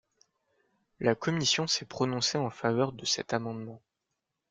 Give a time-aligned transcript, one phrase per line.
[0.99, 3.83] La commission s’est prononcée en faveur de cet amendement.